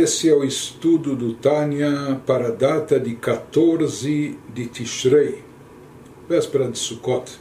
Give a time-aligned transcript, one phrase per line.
[0.00, 5.42] Esse é o estudo do Tânia para a data de 14 de Tishrei,
[6.28, 7.32] véspera de Sukkot.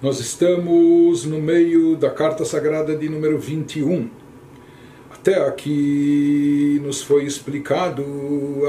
[0.00, 4.08] Nós estamos no meio da carta sagrada de número 21.
[5.10, 8.02] Até aqui nos foi explicado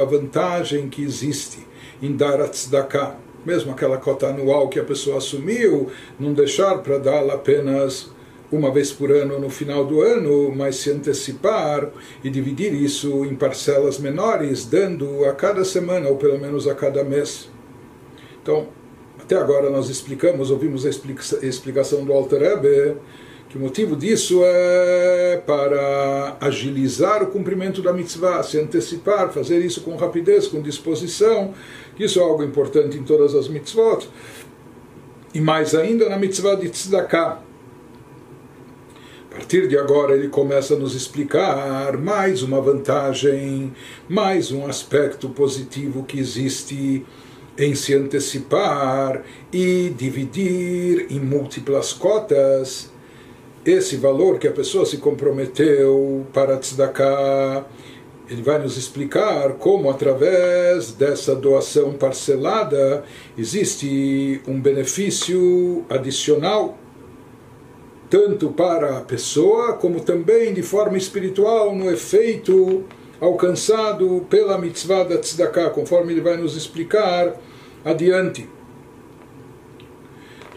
[0.02, 1.66] a vantagem que existe
[2.02, 6.98] em dar a tzedakah, mesmo aquela cota anual que a pessoa assumiu, não deixar para
[6.98, 8.12] dá-la apenas
[8.52, 11.90] uma vez por ano no final do ano, mas se antecipar
[12.24, 17.04] e dividir isso em parcelas menores, dando a cada semana ou pelo menos a cada
[17.04, 17.50] mês.
[18.42, 18.68] Então,
[19.20, 20.90] até agora nós explicamos, ouvimos a
[21.46, 22.98] explicação do Alter Rebbe,
[23.50, 29.82] que o motivo disso é para agilizar o cumprimento da mitzvah, se antecipar, fazer isso
[29.82, 31.54] com rapidez, com disposição,
[32.00, 34.08] isso é algo importante em todas as mitzvot,
[35.34, 37.47] e mais ainda na mitzvah de tzedakah.
[39.48, 43.72] Partir de agora ele começa a nos explicar mais uma vantagem,
[44.10, 47.06] mais um aspecto positivo que existe
[47.58, 49.24] em se antecipar
[49.54, 52.92] e dividir em múltiplas cotas
[53.64, 57.66] esse valor que a pessoa se comprometeu para tzedakah.
[58.30, 63.06] Ele vai nos explicar como, através dessa doação parcelada,
[63.38, 66.78] existe um benefício adicional,
[68.10, 72.86] tanto para a pessoa, como também de forma espiritual, no efeito
[73.20, 77.36] alcançado pela mitzvah da tzedakah, conforme ele vai nos explicar
[77.84, 78.48] adiante.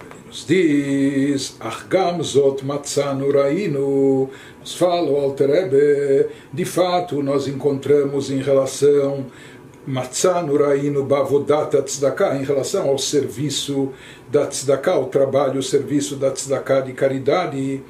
[0.02, 8.30] Ele nos diz, Achgam zot matzanu rainu, nos fala o Alter de fato nós encontramos
[8.30, 9.26] em relação
[9.90, 13.92] Matzanu Rainu Bavodata Tzedakah, em relação ao serviço
[14.30, 17.82] da Tzedakah, o trabalho, o serviço da Tzedakah de caridade,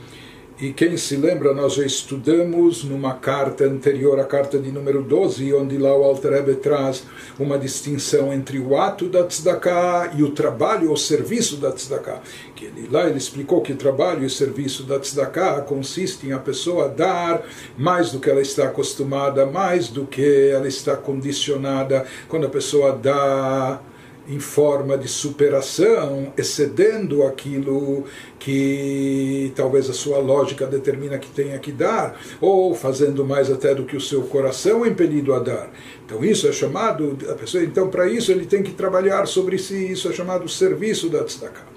[0.61, 5.55] e quem se lembra, nós já estudamos numa carta anterior, a carta de número 12,
[5.55, 7.05] onde lá o Alter traz
[7.39, 12.21] uma distinção entre o ato da tzedakah e o trabalho ou serviço da tzedakah.
[12.55, 16.91] Que ele, lá ele explicou que trabalho e serviço da tzedakah consiste em a pessoa
[16.91, 17.43] dar
[17.79, 22.05] mais do que ela está acostumada, mais do que ela está condicionada.
[22.29, 23.81] Quando a pessoa dá
[24.29, 28.05] em forma de superação, excedendo aquilo
[28.39, 33.85] que talvez a sua lógica determina que tenha que dar, ou fazendo mais até do
[33.85, 35.71] que o seu coração é impelido a dar.
[36.05, 39.91] Então isso é chamado, a pessoa, então para isso ele tem que trabalhar sobre si,
[39.91, 41.70] isso é chamado serviço da tzedakah.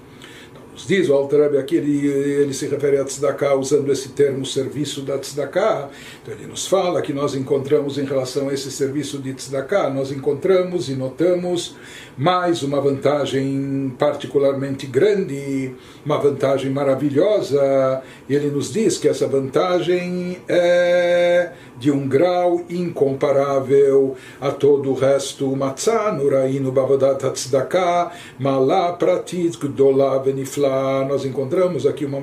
[0.74, 5.02] Nos diz o Alter aqui, ele, ele se refere a tzedakah usando esse termo serviço
[5.02, 5.88] da tzedakah.
[6.20, 10.10] Então ele nos fala que nós encontramos em relação a esse serviço de tzedakah, nós
[10.10, 11.76] encontramos e notamos
[12.18, 15.72] mais uma vantagem particularmente grande,
[16.04, 18.02] uma vantagem maravilhosa.
[18.28, 24.94] E ele nos diz que essa vantagem é de um grau incomparável a todo o
[24.94, 25.54] resto.
[25.56, 31.04] Matzah, Nurainu, Bavodat, Tzedakah, Malá, Pratit, Gdolá, Beniflá.
[31.04, 32.20] Nós encontramos aqui uma,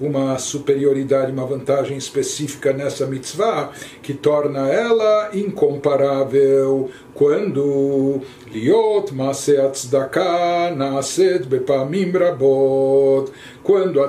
[0.00, 3.70] uma superioridade, uma vantagem específica nessa mitzvah
[4.02, 8.20] que torna ela incomparável quando
[8.50, 13.30] Liot Maase Tzedakah Naaset Bepamim Rabot
[13.62, 14.08] quando a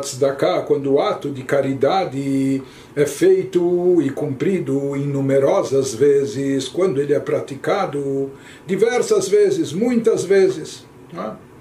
[0.65, 2.63] quando o ato de caridade
[2.95, 8.31] é feito e cumprido em numerosas vezes, quando ele é praticado
[8.65, 10.85] diversas vezes, muitas vezes.
[11.15, 11.53] É?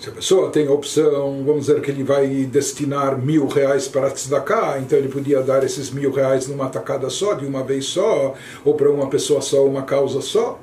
[0.00, 4.10] Se a pessoa tem a opção, vamos dizer que ele vai destinar mil reais para
[4.10, 8.34] tzedakah, então ele podia dar esses mil reais numa tacada só, de uma vez só,
[8.64, 10.58] ou para uma pessoa só, uma causa só.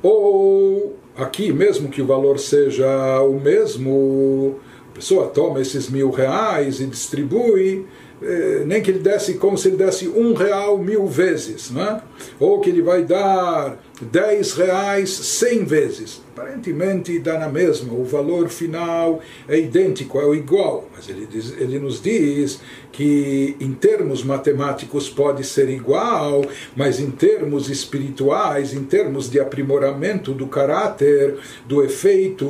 [0.00, 4.60] Ou aqui, mesmo que o valor seja o mesmo,
[4.94, 7.84] a pessoa toma esses mil reais e distribui,
[8.22, 12.00] eh, nem que ele desse como se ele desse um real mil vezes, né?
[12.38, 16.22] Ou que ele vai dar dez reais cem vezes.
[16.36, 21.78] Aparentemente dá na mesma, o valor final é idêntico, é igual, mas ele, diz, ele
[21.78, 26.44] nos diz que em termos matemáticos pode ser igual,
[26.76, 31.36] mas em termos espirituais, em termos de aprimoramento do caráter,
[31.66, 32.48] do efeito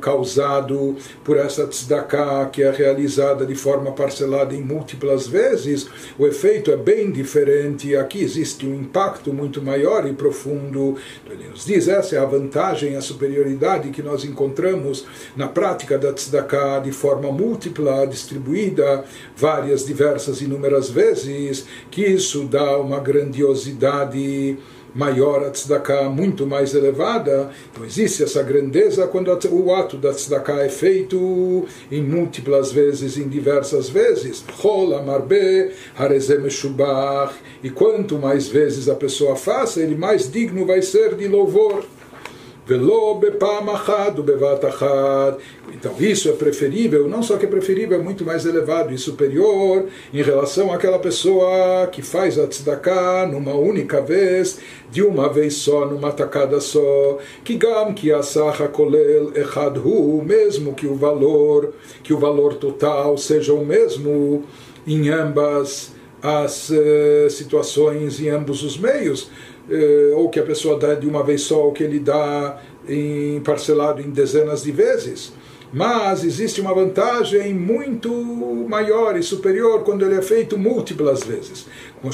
[0.00, 5.86] causado por essa tzedakah que é realizada de forma parcelada em múltiplas vezes,
[6.18, 7.96] o efeito é bem diferente.
[7.96, 10.96] Aqui existe um impacto muito maior e profundo.
[11.22, 15.04] Então ele nos diz essa é a vantagem, a superioridade que nós encontramos
[15.36, 19.04] na prática da tzedakah de forma múltipla, distribuída
[19.36, 24.58] várias, diversas, inúmeras vezes, que isso dá uma grandiosidade
[24.94, 27.50] maior a tzedakah, muito mais elevada.
[27.70, 33.28] Então existe essa grandeza quando o ato da tzedakah é feito em múltiplas vezes, em
[33.28, 34.44] diversas vezes.
[37.62, 41.84] E quanto mais vezes a pessoa faça, ele mais digno vai ser de louvor.
[45.82, 49.86] Então isso é preferível, não só que é preferível, é muito mais elevado e superior
[50.14, 54.60] em relação àquela pessoa que faz a tzedakah numa única vez,
[54.92, 60.86] de uma vez só, numa tacada só, que gam que asaha kolel echadhu, mesmo que
[60.86, 61.72] o valor,
[62.04, 64.44] que o valor total seja o mesmo
[64.86, 69.28] em ambas as uh, situações, em ambos os meios
[69.68, 73.40] eh, ou que a pessoa dá de uma vez só, ou que ele dá em,
[73.40, 75.32] parcelado em dezenas de vezes.
[75.72, 78.10] Mas existe uma vantagem muito
[78.68, 81.66] maior e superior quando ele é feito múltiplas vezes.
[82.00, 82.12] Como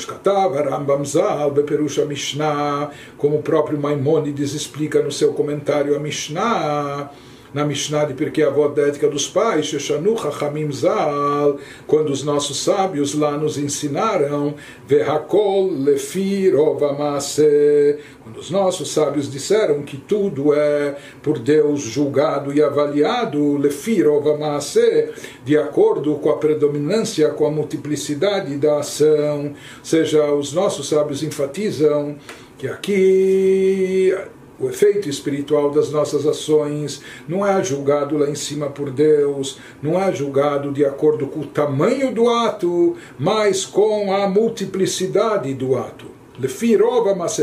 [2.07, 7.11] Mishnah, como o próprio Maimonides explica no seu comentário a Mishnah
[7.53, 12.63] na Mishnah de Pirkei Avot da ética dos pais, Sheshanu Chachamim Zal, quando os nossos
[12.63, 14.55] sábios lá nos ensinaram,
[14.87, 22.63] Vehakol Lefi Rovamase, quando os nossos sábios disseram que tudo é por Deus julgado e
[22.63, 25.11] avaliado, Lefi Rovamase,
[25.45, 29.47] de acordo com a predominância, com a multiplicidade da ação,
[29.79, 32.17] ou seja, os nossos sábios enfatizam
[32.59, 34.15] que aqui
[34.61, 40.01] o efeito espiritual das nossas ações não é julgado lá em cima por Deus, não
[40.01, 46.19] é julgado de acordo com o tamanho do ato, mas com a multiplicidade do ato.
[46.41, 46.77] Lefi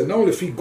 [0.08, 0.56] não lefi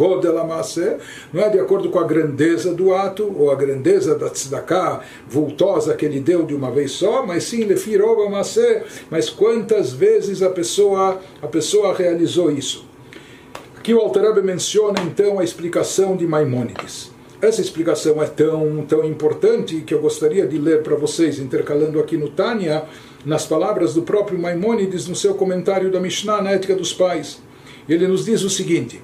[1.32, 5.94] não é de acordo com a grandeza do ato, ou a grandeza da tzedakah vultosa
[5.94, 7.96] que ele deu de uma vez só, mas sim lefi
[9.08, 12.93] mas quantas vezes a pessoa, a pessoa realizou isso.
[13.84, 17.10] Aqui o Altareb menciona então a explicação de Maimônides.
[17.42, 22.16] Essa explicação é tão, tão importante que eu gostaria de ler para vocês, intercalando aqui
[22.16, 22.84] no Tânia,
[23.26, 27.42] nas palavras do próprio Maimônides no seu comentário da Mishnah na Ética dos Pais.
[27.86, 29.02] Ele nos diz o seguinte: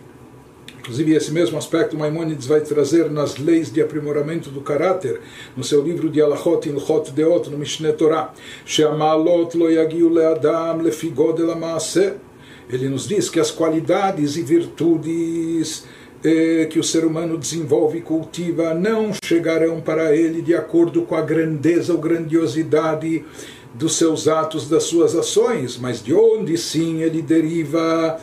[0.78, 5.20] Inclusive, esse mesmo aspecto Maimonides vai trazer nas leis de aprimoramento do caráter,
[5.54, 8.32] no seu livro de Alachot in Lchot Deot, no Mishneh Torah.
[8.64, 12.29] Sheamalot lo yagiu leadam lefigod elamaaseh
[12.72, 15.84] ele nos diz que as qualidades e virtudes
[16.22, 21.14] eh, que o ser humano desenvolve e cultiva não chegarão para ele de acordo com
[21.14, 23.24] a grandeza ou grandiosidade
[23.74, 28.20] dos seus atos, das suas ações, mas de onde sim ele deriva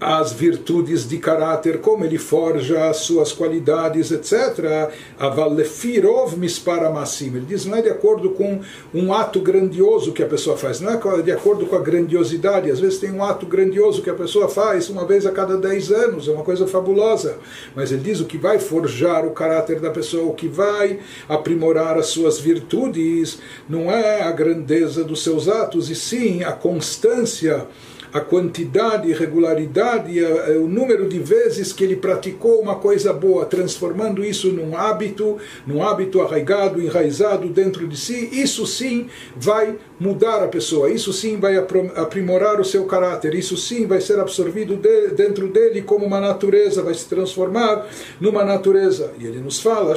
[0.00, 4.92] as virtudes de caráter, como ele forja as suas qualidades, etc.
[5.18, 7.28] Avalefirov misparamassim.
[7.28, 8.60] Ele diz, não é de acordo com
[8.92, 12.70] um ato grandioso que a pessoa faz, não é de acordo com a grandiosidade.
[12.70, 15.90] Às vezes tem um ato grandioso que a pessoa faz uma vez a cada dez
[15.90, 17.38] anos, é uma coisa fabulosa.
[17.74, 20.98] Mas ele diz o que vai forjar o caráter da pessoa, o que vai
[21.28, 23.38] aprimorar as suas virtudes,
[23.68, 27.66] não é a grandeza dos seus atos, e sim a constância
[28.14, 34.52] a quantidade, regularidade, o número de vezes que ele praticou uma coisa boa, transformando isso
[34.52, 40.90] num hábito, num hábito arraigado, enraizado dentro de si, isso sim vai mudar a pessoa,
[40.90, 45.82] isso sim vai aprimorar o seu caráter, isso sim vai ser absorvido de, dentro dele
[45.82, 47.86] como uma natureza, vai se transformar
[48.20, 49.12] numa natureza.
[49.18, 49.94] E ele nos fala,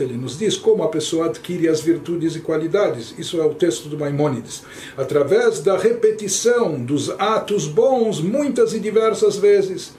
[0.00, 3.14] ele nos diz como a pessoa adquire as virtudes e qualidades.
[3.18, 4.62] Isso é o texto do Maimônides,
[4.96, 9.92] através da repetição dos atos bons muitas e diversas vezes.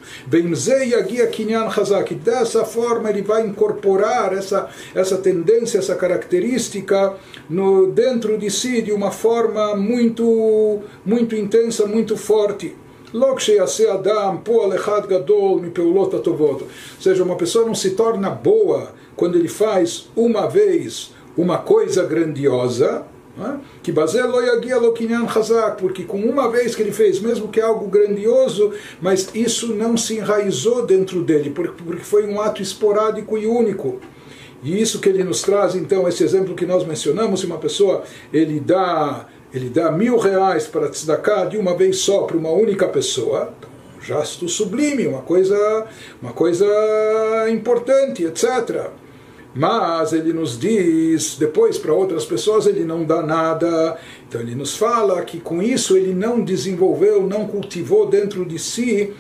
[2.26, 7.14] Dessa forma ele vai incorporar essa, essa tendência, essa característica
[7.50, 12.76] no, dentro de si de uma forma muito, muito intensa, muito forte.
[16.96, 22.04] Ou seja, uma pessoa não se torna boa quando ele faz uma vez uma coisa
[22.04, 23.06] grandiosa,
[23.84, 23.92] que
[25.78, 29.98] porque com uma vez que ele fez, mesmo que é algo grandioso, mas isso não
[29.98, 34.00] se enraizou dentro dele, porque foi um ato esporádico e único.
[34.66, 38.04] E isso que ele nos traz, então, esse exemplo que nós mencionamos, se uma pessoa
[38.34, 42.88] ele dá, ele dá mil reais para tzedakah de uma vez só para uma única
[42.88, 45.86] pessoa, então, um gesto sublime, uma coisa,
[46.20, 46.66] uma coisa
[47.52, 48.90] importante, etc
[49.58, 53.98] mas ele nos diz depois para outras pessoas ele não dá nada.
[54.28, 59.14] Então ele nos fala que com isso ele não desenvolveu, não cultivou dentro de si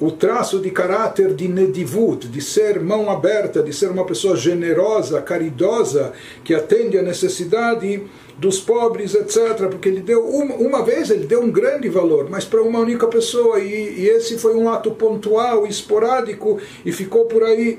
[0.00, 5.20] o traço de caráter de nedivut, de ser mão aberta, de ser uma pessoa generosa,
[5.20, 8.02] caridosa, que atende à necessidade
[8.38, 9.68] dos pobres, etc.
[9.68, 13.06] Porque ele deu, uma, uma vez ele deu um grande valor, mas para uma única
[13.06, 17.78] pessoa, e, e esse foi um ato pontual, esporádico, e ficou por aí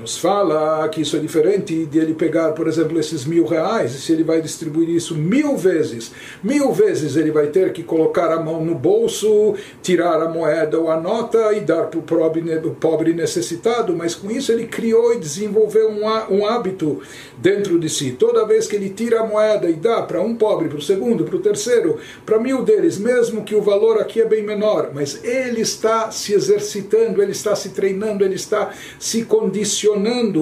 [0.00, 4.00] nos fala que isso é diferente de ele pegar, por exemplo, esses mil reais, e
[4.00, 8.40] se ele vai distribuir isso mil vezes, mil vezes ele vai ter que colocar a
[8.40, 13.96] mão no bolso, tirar a moeda ou a nota e dar para o pobre, necessitado,
[13.96, 17.00] mas com isso ele criou e desenvolveu um hábito
[17.38, 18.12] dentro de si.
[18.12, 21.24] Toda vez que ele tira a moeda e dá para um pobre, para o segundo,
[21.24, 25.24] para o terceiro, para mil deles, mesmo que o valor aqui é bem menor, mas
[25.24, 29.77] ele está se exercitando, ele está se treinando, ele está se condicionando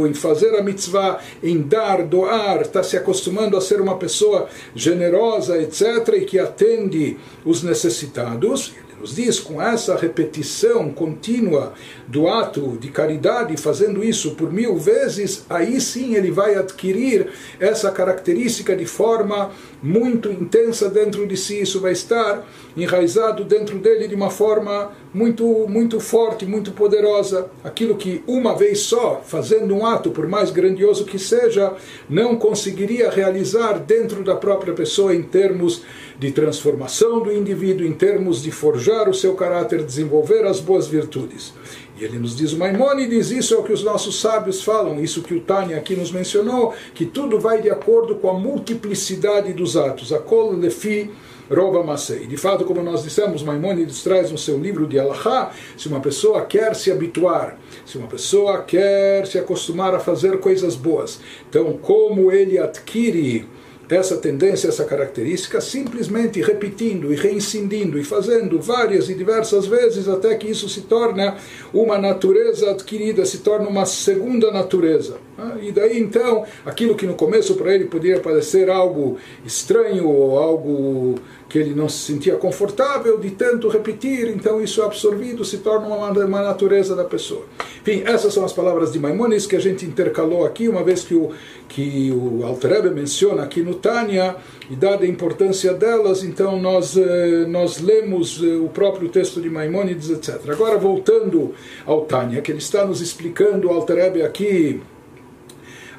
[0.07, 5.61] em fazer a mitzvah, em dar, doar, está se acostumando a ser uma pessoa generosa,
[5.61, 11.75] etc., e que atende os necessitados, nos diz com essa repetição contínua
[12.09, 17.28] do ato de caridade, fazendo isso por mil vezes, aí sim ele vai adquirir
[17.61, 19.50] essa característica de forma
[19.87, 21.61] muito intensa dentro de si.
[21.61, 22.45] Isso vai estar
[22.76, 27.49] enraizado dentro dele de uma forma muito, muito forte, muito poderosa.
[27.62, 31.73] Aquilo que uma vez só, fazendo um ato, por mais grandioso que seja,
[32.11, 35.83] não conseguiria realizar dentro da própria pessoa em termos
[36.19, 41.55] de transformação do indivíduo, em termos de forjar o seu caráter, desenvolver as boas virtudes.
[41.99, 45.35] E ele nos diz, Maimônides, isso é o que os nossos sábios falam, isso que
[45.35, 50.12] o Tânia aqui nos mencionou, que tudo vai de acordo com a multiplicidade dos atos.
[50.12, 51.11] A kol lefi
[51.50, 52.26] Rova Masei.
[52.26, 56.45] De fato, como nós dissemos, Maimônides traz no seu livro de Alahá, se uma pessoa
[56.45, 62.33] quer se habituar, se uma pessoa quer se acostumar a fazer coisas boas, então como
[62.33, 63.47] ele adquire
[63.88, 70.35] essa tendência, essa característica, simplesmente repetindo e reincidindo e fazendo várias e diversas vezes até
[70.35, 71.37] que isso se torna
[71.73, 75.19] uma natureza adquirida, se torna uma segunda natureza.
[75.38, 80.38] Ah, e daí então, aquilo que no começo para ele podia parecer algo estranho ou
[80.38, 81.16] algo
[81.49, 86.11] que ele não se sentia confortável de tanto repetir, então isso absorvido, se torna uma,
[86.11, 87.45] uma natureza da pessoa.
[87.83, 91.14] Enfim, essas são as palavras de Maimonides que a gente intercalou aqui, uma vez que
[91.14, 91.31] o,
[91.69, 94.37] que o Alter menciona aqui no Tânia,
[94.69, 99.49] e dada a importância delas, então nós, eh, nós lemos eh, o próprio texto de
[99.49, 100.40] Maimonides, etc.
[100.49, 104.83] Agora, voltando ao Tânia, que ele está nos explicando, o Alter aqui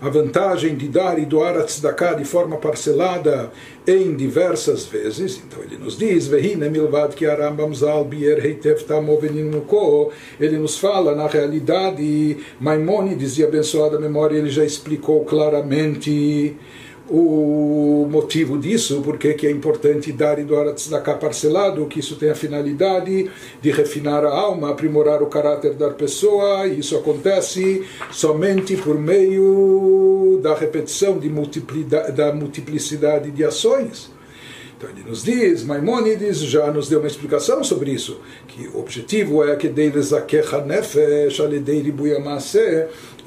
[0.02, 3.52] a vantagem de dar e doar a tzedakah de forma parcelada
[3.86, 5.42] em diversas vezes.
[5.46, 6.30] Então ele nos diz,
[10.40, 16.56] ele nos fala, na realidade, Maimonides, de abençoada memória, ele já explicou claramente
[17.10, 22.16] o motivo disso, porque que é importante dar e doar a tzedakah parcelado, que isso
[22.16, 23.30] tem a finalidade
[23.62, 30.40] de refinar a alma, aprimorar o caráter da pessoa, e isso acontece somente por meio
[30.42, 31.28] da repetição de
[32.14, 34.12] da multiplicidade de ações.
[34.78, 39.44] Então ele nos diz, Maimonides já nos deu uma explicação sobre isso, que o objetivo
[39.44, 39.68] é que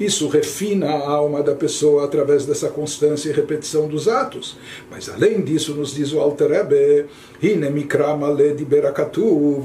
[0.03, 4.57] isso refina a alma da pessoa através dessa constância e repetição dos atos.
[4.89, 7.05] Mas além disso, nos diz o Alter Rebbe,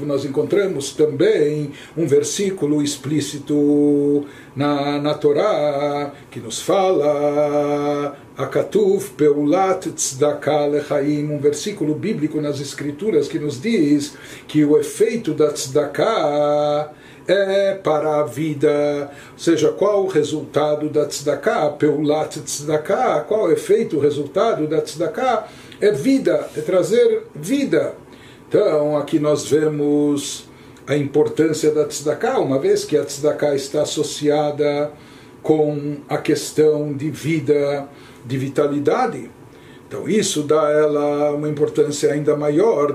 [0.05, 4.25] nós encontramos também um versículo explícito
[4.55, 9.87] na, na Torá que nos fala Akatuf Peulat
[10.71, 14.15] Lechaim, um versículo bíblico nas Escrituras que nos diz
[14.47, 16.91] que o efeito da Tzedakah
[17.27, 23.51] é para a vida, ou seja, qual o resultado da tzedakah, peulat tzedakah, qual o
[23.51, 25.47] efeito, o resultado da tzedakah,
[25.81, 27.95] é vida, é trazer vida.
[28.47, 30.47] Então, aqui nós vemos
[30.87, 34.91] a importância da tzedakah, uma vez que a tzedakah está associada
[35.43, 37.87] com a questão de vida,
[38.25, 39.29] de vitalidade.
[39.87, 42.93] Então isso dá a ela uma importância ainda maior.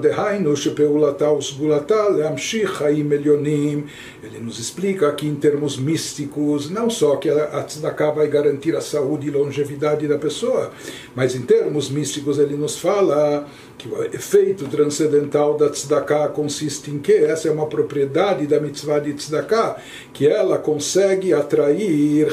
[4.22, 8.80] Ele nos explica aqui em termos místicos, não só que a tzedakah vai garantir a
[8.82, 10.70] saúde e longevidade da pessoa,
[11.14, 16.98] mas em termos místicos ele nos fala que o efeito transcendental da tzedakah consiste em
[16.98, 19.76] que essa é uma propriedade da mitzvah de tzedakah,
[20.12, 22.28] que ela consegue atrair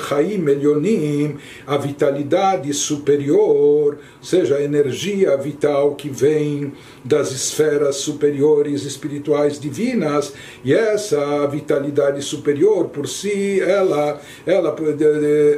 [1.66, 9.60] a vitalidade superior, ou seja, seja, a energia vital que vem das esferas superiores espirituais
[9.60, 14.76] divinas, e essa vitalidade superior por si, ela, ela,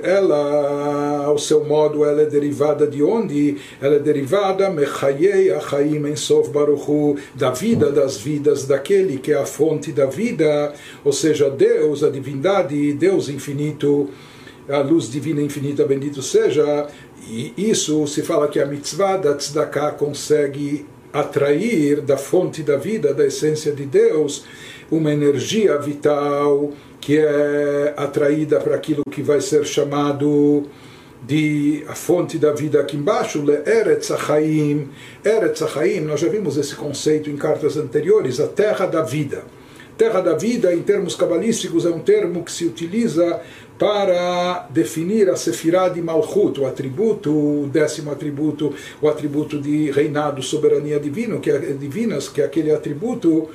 [0.03, 3.57] ela ao seu modo, ela é derivada de onde?
[3.81, 4.67] Ela é derivada
[5.57, 6.01] Achaim
[6.51, 12.03] Baruchu, da vida das vidas daquele que é a fonte da vida, ou seja, Deus,
[12.03, 14.10] a divindade, Deus infinito,
[14.70, 16.88] a luz divina infinita, bendito seja,
[17.27, 23.13] e isso se fala que a mitzvah da tzedakah consegue atrair da fonte da vida,
[23.13, 24.46] da essência de Deus,
[24.89, 30.63] uma energia vital que é atraída para aquilo que vai ser chamado
[31.24, 34.89] de a fonte da vida aqui embaixo, Eretz Achaim.
[35.24, 39.44] Eretz Achaim, nós já vimos esse conceito em cartas anteriores, a terra da vida.
[39.98, 43.39] Terra da vida, em termos cabalísticos, é um termo que se utiliza
[43.81, 50.43] para definir a Sefirah de Malchut, o atributo, o décimo atributo, o atributo de reinado,
[50.43, 53.50] soberania divino, que é, divinas, que é aquele atributo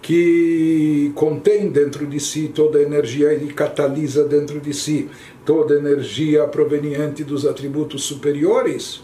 [0.00, 5.08] que contém dentro de si toda a energia e catalisa dentro de si
[5.44, 9.02] toda a energia proveniente dos atributos superiores.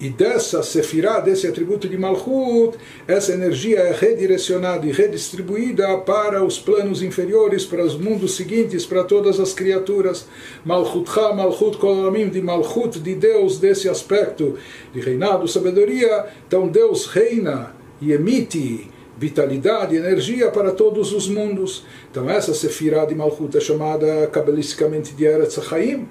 [0.00, 6.56] E dessa sefirá, desse atributo de Malchut, essa energia é redirecionada e redistribuída para os
[6.56, 10.26] planos inferiores, para os mundos seguintes, para todas as criaturas.
[10.64, 14.56] Malchutcha, Malchut Kolamim, de Malchut, de Deus, desse aspecto
[14.94, 16.26] de reinado, sabedoria.
[16.46, 18.88] Então Deus reina e emite
[19.18, 21.84] vitalidade, energia para todos os mundos.
[22.08, 26.06] Então essa sefirá de Malchut é chamada cabalisticamente de Eretz Chaim,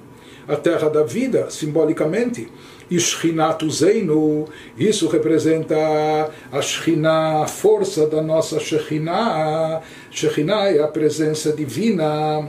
[0.47, 2.47] a terra da vida, simbolicamente.
[2.89, 5.75] Ishrinatu Zeinu, isso representa
[6.51, 9.81] a Shekhinah, a força da nossa Shekhinah.
[10.09, 12.47] Shekhinah é a presença divina.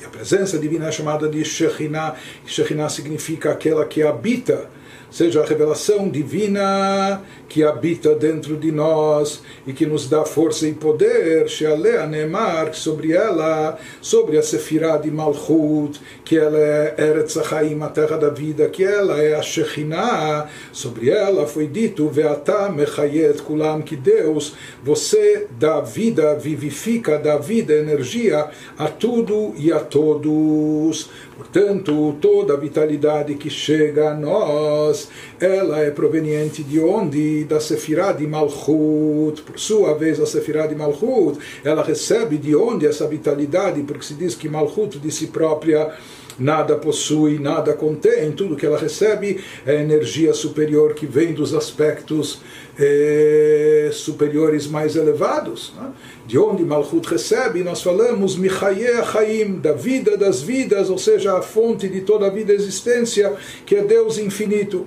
[0.00, 2.16] E a presença divina é chamada de Shekhinah.
[2.44, 4.68] Shekhinah significa aquela que habita
[5.10, 10.74] seja a revelação divina que habita dentro de nós e que nos dá força e
[10.74, 17.82] poder, Shealea Neemar, sobre ela, sobre a Sefirah de Malchut, que ela é Eretz Haim,
[17.82, 23.42] a terra da vida, que ela é a Shekhinah, sobre ela foi dito, Veata Mechayet
[23.42, 31.08] Kulam, que Deus, você dá vida, vivifica, dá vida, energia a tudo e a todos.
[31.36, 37.44] Portanto, toda a vitalidade que chega a nós, ela é proveniente de onde?
[37.44, 39.42] Da Sefirah de Malchut.
[39.42, 43.82] Por sua vez, a Sefirah de Malchut, ela recebe de onde essa vitalidade?
[43.82, 45.92] Porque se diz que Malchut de si própria
[46.38, 52.40] nada possui, nada contém, tudo que ela recebe é energia superior que vem dos aspectos
[52.78, 55.72] eh, superiores mais elevados.
[55.76, 55.90] Né?
[56.26, 61.42] De onde Malchut recebe, nós falamos Michaye Chaim, da vida das vidas, ou seja, a
[61.42, 64.86] fonte de toda a vida e existência, que é Deus infinito.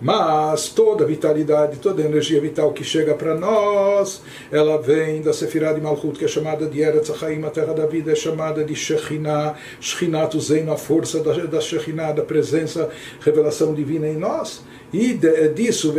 [0.00, 5.32] Mas toda a vitalidade, toda a energia vital que chega para nós, ela vem da
[5.32, 8.62] Sefirah de Malchut, que é chamada de Eretz Chaim, a terra da vida, é chamada
[8.62, 14.62] de Shekhinah, Shekhinah Tuzein, a força da, da Shekhinah, da presença, revelação divina em nós.
[14.92, 15.92] E de, disso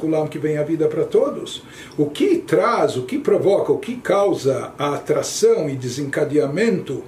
[0.00, 1.62] Kulam, que vem a vida para todos.
[1.96, 7.02] O que traz, o que provoca, o que causa a atração e desencadeamento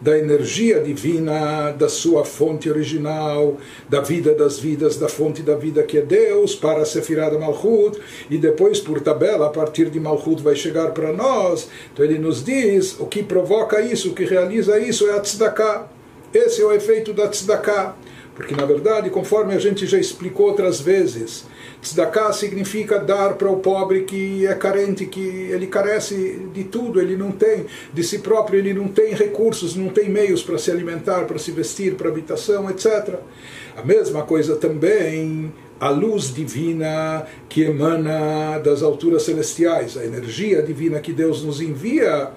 [0.00, 3.56] da energia divina, da sua fonte original,
[3.88, 7.38] da vida das vidas, da fonte da vida que é Deus, para a Sefirah da
[7.38, 7.98] Malchut,
[8.30, 11.68] e depois, por tabela, a partir de Malchut vai chegar para nós.
[11.92, 15.88] Então ele nos diz: o que provoca isso, o que realiza isso é a tzedakah.
[16.32, 17.94] Esse é o efeito da tzedakah.
[18.34, 21.46] Porque, na verdade, conforme a gente já explicou outras vezes,
[21.82, 27.16] Tzedakah significa dar para o pobre que é carente, que ele carece de tudo, ele
[27.16, 31.24] não tem de si próprio, ele não tem recursos, não tem meios para se alimentar,
[31.26, 33.16] para se vestir, para habitação, etc.
[33.76, 41.00] A mesma coisa também a luz divina que emana das alturas celestiais, a energia divina
[41.00, 42.32] que Deus nos envia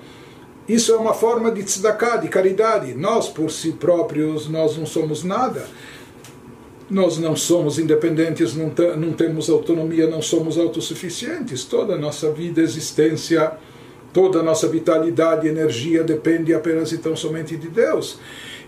[0.69, 2.93] isso é uma forma de tzedakah, de caridade.
[2.93, 5.65] Nós, por si próprios, nós não somos nada.
[6.89, 11.63] Nós não somos independentes, não, não temos autonomia, não somos autossuficientes.
[11.63, 13.51] Toda a nossa vida, existência,
[14.11, 18.17] toda a nossa vitalidade e energia depende apenas e tão somente de Deus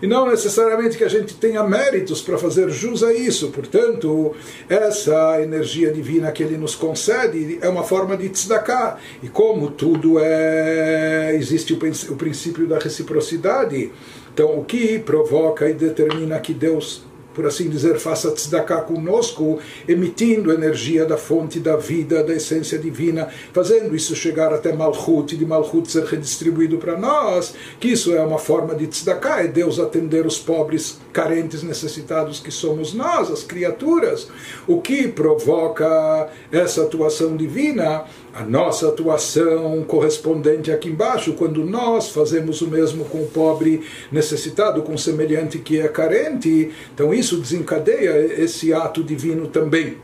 [0.02, 3.50] e não necessariamente que a gente tenha méritos para fazer jus a isso.
[3.50, 4.34] Portanto,
[4.68, 8.98] essa energia divina que ele nos concede é uma forma de tzedakah.
[9.22, 13.92] E como tudo é, existe o princípio da reciprocidade,
[14.34, 20.52] então o que provoca e determina que Deus por assim dizer, faça tzedakah conosco, emitindo
[20.52, 25.46] energia da fonte da vida, da essência divina, fazendo isso chegar até Malchut, e de
[25.46, 30.26] Malchut ser redistribuído para nós, que isso é uma forma de tzedakah, é Deus atender
[30.26, 34.28] os pobres, carentes, necessitados que somos nós, as criaturas.
[34.66, 38.04] O que provoca essa atuação divina?
[38.34, 44.80] A nossa atuação correspondente aqui embaixo, quando nós fazemos o mesmo com o pobre necessitado,
[44.80, 49.98] com o semelhante que é carente, então isso desencadeia esse ato divino também.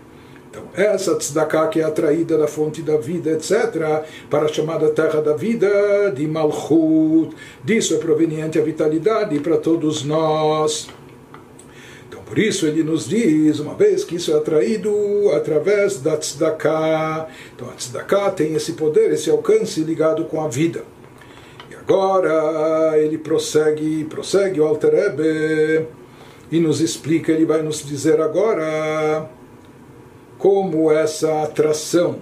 [0.50, 5.22] Então, essa tzedakah que é atraída da fonte da vida, etc., para a chamada terra
[5.22, 10.88] da vida, de Malchut, disso é proveniente a vitalidade para todos nós.
[12.28, 14.92] Por isso ele nos diz, uma vez que isso é atraído
[15.34, 20.84] através da tzedakah, então a tzedakah tem esse poder, esse alcance ligado com a vida.
[21.70, 25.86] E agora ele prossegue, prossegue o Alter Ebe,
[26.52, 29.30] e nos explica, ele vai nos dizer agora
[30.36, 32.18] como essa atração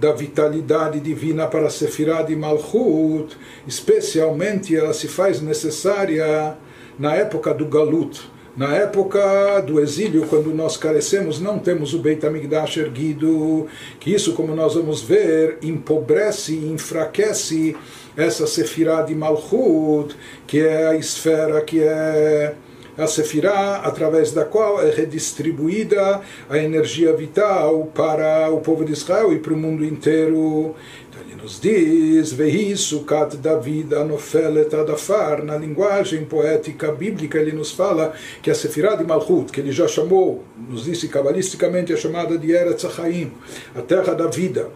[0.00, 6.56] da vitalidade divina para Sefirah de Malchut, especialmente ela se faz necessária
[6.96, 12.26] na época do Galut, na época do exílio, quando nós carecemos, não temos o Beit
[12.26, 13.68] HaMikdash erguido,
[14.00, 17.76] que isso, como nós vamos ver, empobrece e enfraquece
[18.16, 22.56] essa Sefirah de Malchut, que é a esfera que é
[22.98, 29.32] a Sefirah, através da qual é redistribuída a energia vital para o povo de Israel
[29.32, 30.74] e para o mundo inteiro.
[31.08, 37.70] Então ele nos diz, Vehi Sukat David Anofelet Adafar, na linguagem poética bíblica, ele nos
[37.70, 42.36] fala que a Sefirah de Malchut, que ele já chamou, nos disse cabalisticamente, é chamada
[42.36, 43.32] de Eretz Chaim,
[43.76, 44.68] a terra da vida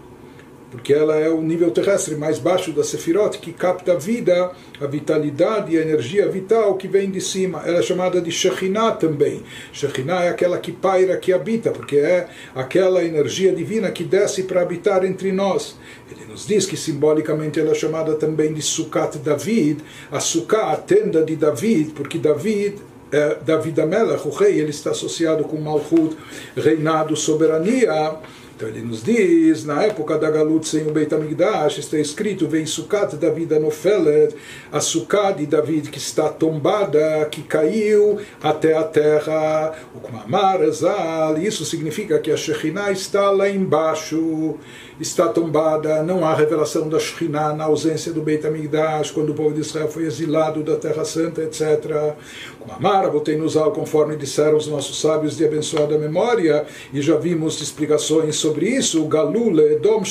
[0.72, 4.87] porque ela é o nível terrestre mais baixo da Sefirot, que capta a vida, a
[4.87, 7.62] vitalidade e a energia vital que vem de cima.
[7.66, 9.42] Ela é chamada de Shekhinah também.
[9.70, 14.62] Shekhinah é aquela que paira, que habita, porque é aquela energia divina que desce para
[14.62, 15.76] habitar entre nós.
[16.11, 20.76] Ele nos diz que simbolicamente ela é chamada também de Sukkot David, a Sukkah, a
[20.76, 22.76] tenda de David, porque David
[23.12, 26.16] é, David Amelech, o rei, ele está associado com Malchut,
[26.56, 28.16] reinado, soberania,
[28.62, 32.64] então ele nos diz, na época da Galut sem o Beit HaMikdash, está escrito, vem
[32.64, 34.37] Sukkot David Anofelet,
[34.70, 41.38] a Sukkah de David que está tombada, que caiu até a terra, o Kumamar Ezal,
[41.38, 44.55] isso significa que a Shekhinah está lá embaixo,
[45.01, 49.53] está tombada, não há revelação da Shekhinah na ausência do Beit HaMikdash, quando o povo
[49.53, 52.14] de Israel foi exilado da Terra Santa, etc.
[52.61, 57.61] Kumamar, botei no Zal, conforme disseram os nossos sábios de abençoada memória, e já vimos
[57.61, 60.02] explicações sobre sobre isso, Galule Edom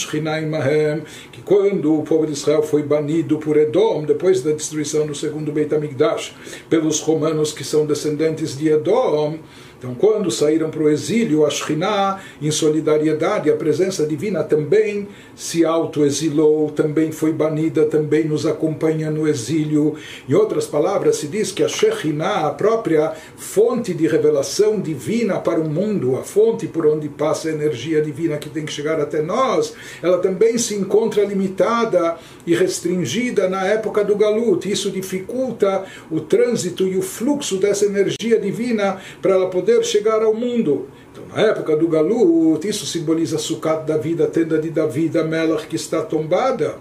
[0.50, 5.14] Mahem, que quando o povo de Israel foi banido por Edom, depois da destruição do
[5.14, 6.34] segundo Beit HaMikdash,
[6.68, 9.38] pelos romanos que são descendentes de Edom,
[9.82, 15.66] então, quando saíram para o exílio, a Shekhinah, em solidariedade, a presença divina também se
[15.66, 19.96] autoexilou, também foi banida, também nos acompanha no exílio.
[20.30, 25.60] Em outras palavras, se diz que a Shekhinah, a própria fonte de revelação divina para
[25.60, 29.20] o mundo, a fonte por onde passa a energia divina que tem que chegar até
[29.20, 34.72] nós, ela também se encontra limitada e restringida na época do Galut.
[34.72, 40.22] Isso dificulta o trânsito e o fluxo dessa energia divina para ela poder poder chegar
[40.22, 40.88] ao mundo.
[41.12, 45.24] Então, na época do Galut, isso simboliza Sukkot da vida, a tenda de Davi, a
[45.24, 46.76] Melach que está tombada.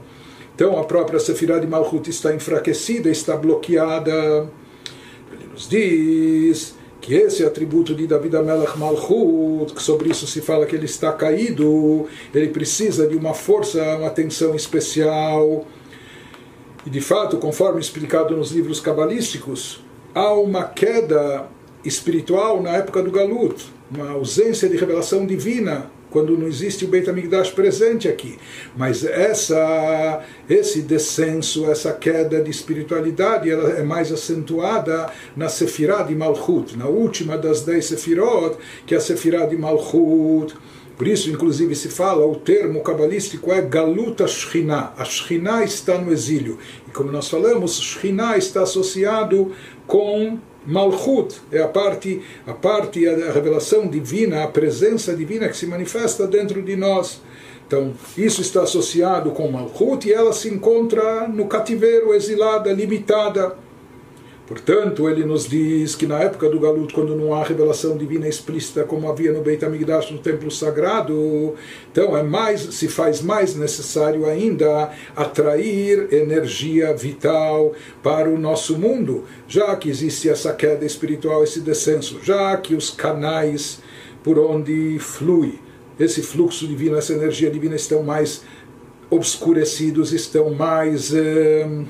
[0.54, 4.12] Então, a própria Sefirah de Malchut está enfraquecida, está bloqueada.
[5.32, 10.66] Ele nos diz que esse atributo de David Amelach Malchut, que sobre isso se fala
[10.66, 15.64] que ele está caído, ele precisa de uma força, uma atenção especial.
[16.84, 19.82] E de fato, conforme explicado nos livros cabalísticos,
[20.14, 21.48] há uma queda
[21.84, 27.08] espiritual na época do Galut, uma ausência de revelação divina quando não existe o Beit
[27.08, 28.36] HaMikdash presente aqui.
[28.76, 36.14] Mas essa, esse descenso, essa queda de espiritualidade, ela é mais acentuada na Sefirah de
[36.14, 40.54] Malchut, na última das dez Sefirot, que é a Sefirah de Malchut.
[41.00, 44.92] Por isso, inclusive, se fala, o termo cabalístico é Galuta Shekhinah.
[44.98, 46.58] A Shekhinah está no exílio.
[46.86, 49.50] E como nós falamos, Shekhinah está associado
[49.86, 55.66] com Malchut é a parte, a parte, a revelação divina, a presença divina que se
[55.66, 57.22] manifesta dentro de nós.
[57.66, 63.56] Então, isso está associado com Malchut e ela se encontra no cativeiro, exilada, limitada.
[64.50, 68.82] Portanto, ele nos diz que na época do Galut, quando não há revelação divina explícita
[68.82, 71.54] como havia no Beit HaMikdash, no templo sagrado,
[71.92, 79.24] então é mais, se faz mais necessário ainda atrair energia vital para o nosso mundo,
[79.46, 83.80] já que existe essa queda espiritual, esse descenso, já que os canais
[84.20, 85.60] por onde flui
[85.96, 88.42] esse fluxo divino, essa energia divina estão mais
[89.08, 91.14] obscurecidos, estão mais.
[91.14, 91.84] Eh,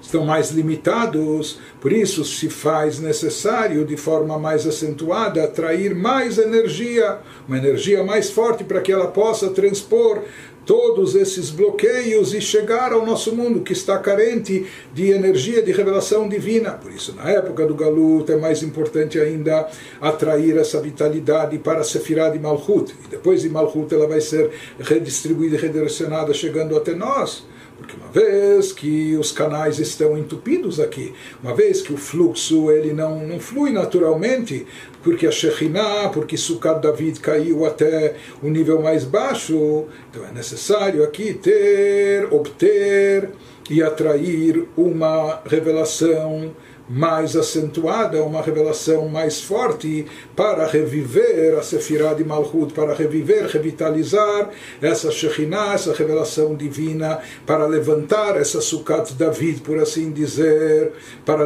[0.00, 7.18] estão mais limitados, por isso se faz necessário, de forma mais acentuada, atrair mais energia,
[7.46, 10.22] uma energia mais forte para que ela possa transpor
[10.64, 16.28] todos esses bloqueios e chegar ao nosso mundo que está carente de energia de revelação
[16.28, 16.72] divina.
[16.72, 19.68] Por isso, na época do Galut, é mais importante ainda
[20.00, 22.94] atrair essa vitalidade para a Sefirah de Malchut.
[23.04, 27.44] E depois de Malchut, ela vai ser redistribuída e redirecionada, chegando até nós.
[27.80, 32.92] Porque uma vez que os canais estão entupidos aqui, uma vez que o fluxo ele
[32.92, 34.66] não, não flui naturalmente,
[35.02, 41.02] porque a Shekhinah, porque Sukkot David caiu até o nível mais baixo, então é necessário
[41.02, 43.30] aqui ter, obter
[43.70, 46.52] e atrair uma revelação
[46.90, 54.50] mais acentuada, uma revelação mais forte para reviver a Sefirah de Malchut, para reviver, revitalizar
[54.82, 60.90] essa Shekhinah, essa revelação divina, para levantar essa Sukkot David, por assim dizer,
[61.24, 61.44] para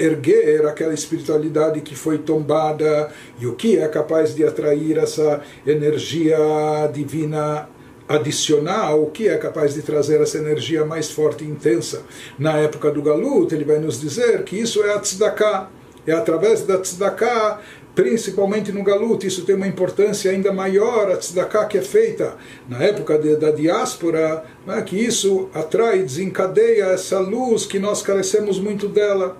[0.00, 3.08] erguer aquela espiritualidade que foi tombada.
[3.38, 6.36] E o que é capaz de atrair essa energia
[6.92, 7.68] divina
[8.12, 12.02] adicional que é capaz de trazer essa energia mais forte e intensa.
[12.38, 15.70] Na época do Galut, ele vai nos dizer que isso é a tzedakah.
[16.06, 17.60] É através da tzedakah,
[17.94, 22.36] principalmente no Galut, isso tem uma importância ainda maior, a tzedakah que é feita
[22.68, 28.58] na época de, da diáspora, né, que isso atrai, desencadeia essa luz que nós carecemos
[28.58, 29.36] muito dela.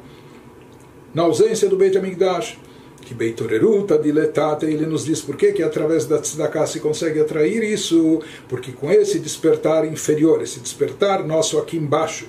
[1.13, 2.59] Na ausência do Beit HaMikdash
[3.05, 8.21] que Beitoreruta diletate, ele nos diz por que através da tzedakah se consegue atrair isso,
[8.49, 12.27] porque com esse despertar inferior, esse despertar nosso aqui embaixo,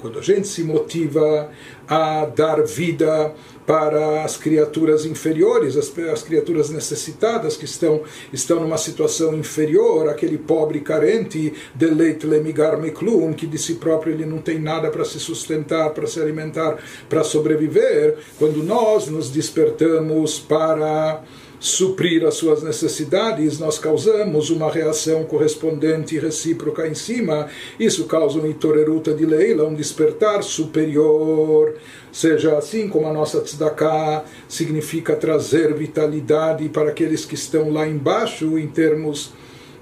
[0.00, 1.50] quando a gente se motiva
[1.86, 3.32] a dar vida
[3.70, 8.02] para as criaturas inferiores, as, as criaturas necessitadas que estão,
[8.32, 14.26] estão numa situação inferior, aquele pobre carente, deleit lemigar meklum, que de si próprio ele
[14.26, 16.78] não tem nada para se sustentar, para se alimentar,
[17.08, 21.22] para sobreviver, quando nós nos despertamos para
[21.60, 27.48] suprir as suas necessidades, nós causamos uma reação correspondente e recíproca em cima.
[27.78, 31.74] Isso causa um itoreruta de leila, um despertar superior.
[32.10, 38.58] Seja assim como a nossa tzedakah significa trazer vitalidade para aqueles que estão lá embaixo
[38.58, 39.34] em termos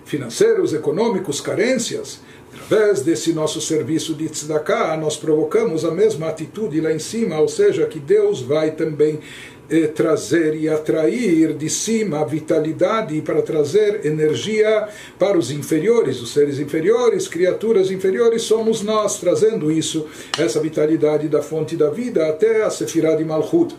[0.05, 2.21] financeiros, econômicos, carências.
[2.53, 7.47] Através desse nosso serviço de tzedakah, nós provocamos a mesma atitude lá em cima, ou
[7.47, 9.21] seja, que Deus vai também
[9.71, 16.33] eh, trazer e atrair de cima a vitalidade para trazer energia para os inferiores, os
[16.33, 20.07] seres inferiores, criaturas inferiores, somos nós trazendo isso,
[20.39, 23.75] essa vitalidade da fonte da vida até a Sefirah de Malchut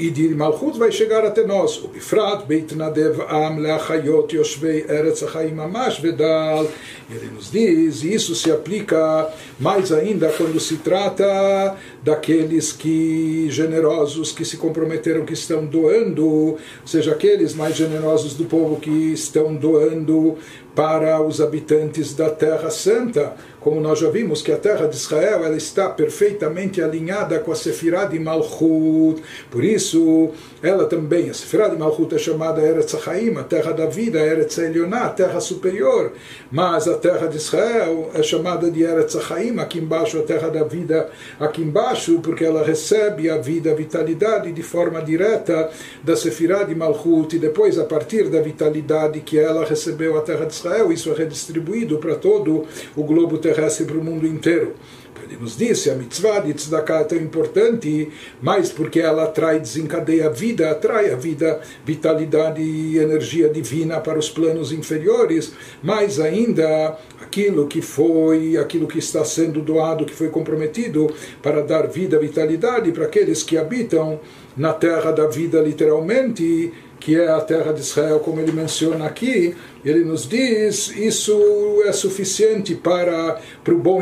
[0.00, 1.76] e de Malchut vai chegar até nós.
[1.84, 6.66] O Bifrat, Beit Nadev Am Leachayot Yoshvei Eretz Achaim Amash Vedal.
[7.10, 14.32] Ele nos diz, e isso se aplica mais ainda quando se trata daqueles que generosos
[14.32, 19.54] que se comprometeram, que estão doando, ou seja, aqueles mais generosos do povo que estão
[19.54, 20.38] doando
[20.74, 25.44] para os habitantes da Terra Santa como nós já vimos que a terra de Israel
[25.44, 30.30] ela está perfeitamente alinhada com a Sefirah de Malchut, por isso
[30.62, 34.56] ela também, a Sefirah de Malchut é chamada Eretz Haim, a terra da vida, Eretz
[34.56, 36.12] Elioná, a terra superior,
[36.50, 40.64] mas a terra de Israel é chamada de Eretz Haim, aqui embaixo a terra da
[40.64, 45.70] vida, aqui embaixo, porque ela recebe a vida, a vitalidade de forma direta
[46.02, 50.46] da Sefirah de Malchut, e depois a partir da vitalidade que ela recebeu a terra
[50.46, 54.74] de Israel, isso é redistribuído para todo o globo terrestre para o mundo inteiro.
[55.22, 58.08] Ele nos disse, a mitzvah de tzedakah é tão importante,
[58.40, 64.18] mais porque ela atrai, desencadeia a vida, atrai a vida, vitalidade e energia divina para
[64.18, 70.28] os planos inferiores, mais ainda aquilo que foi, aquilo que está sendo doado, que foi
[70.28, 74.20] comprometido para dar vida, vitalidade para aqueles que habitam
[74.56, 79.56] na terra da vida, literalmente, que é a terra de Israel, como ele menciona aqui,
[79.82, 84.00] ele nos diz isso é suficiente para, para, o, bom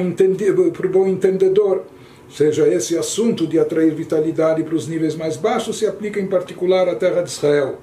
[0.72, 1.84] para o bom entendedor.
[2.26, 6.26] Ou seja, esse assunto de atrair vitalidade para os níveis mais baixos se aplica em
[6.26, 7.78] particular à terra de Israel,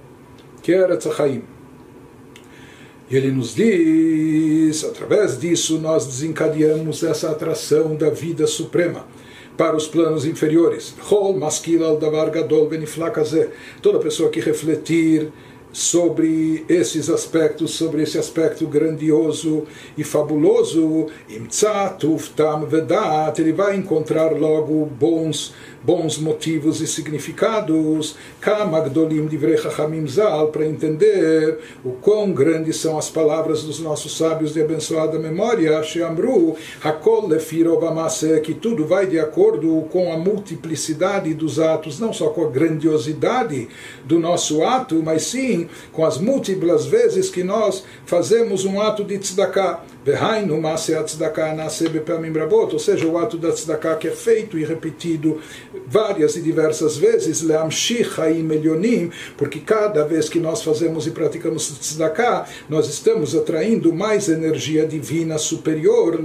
[0.61, 1.43] que era Tzachaim.
[3.09, 9.07] E ele nos diz, através disso nós desencadeamos essa atração da vida suprema
[9.57, 10.93] para os planos inferiores.
[13.81, 15.31] Toda pessoa que refletir
[15.75, 19.65] sobre esses aspectos, sobre esse aspecto grandioso
[19.97, 21.07] e fabuloso,
[23.37, 25.53] ele vai encontrar logo bons
[25.85, 29.55] bons motivos e significados, Kamagdolim Divrei
[30.07, 35.81] Zal, para entender o quão grandes são as palavras dos nossos sábios de abençoada memória,
[35.83, 42.29] Sheamru, Hakol Lefirobamase, que tudo vai de acordo com a multiplicidade dos atos, não só
[42.29, 43.67] com a grandiosidade
[44.03, 49.17] do nosso ato, mas sim com as múltiplas vezes que nós fazemos um ato de
[49.17, 49.83] tzedakah.
[52.71, 55.39] Ou seja, o ato da tzedakah que é feito e repetido
[55.87, 57.43] várias e diversas vezes,
[59.35, 65.39] porque cada vez que nós fazemos e praticamos tzedakah, nós estamos atraindo mais energia divina
[65.39, 66.19] superior,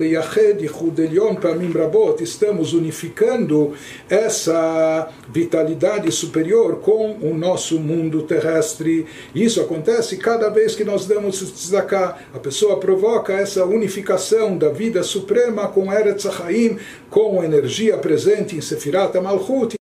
[2.21, 3.73] estamos unificando
[4.09, 9.07] essa vitalidade superior com o nosso mundo terrestre.
[9.35, 12.19] Isso acontece cada vez que nós damos tzedakah.
[12.35, 18.57] A pessoa provoca essa unificação da vida suprema com Eretz Haim, com a energia presente
[18.57, 19.75] em Sefirat Malchut,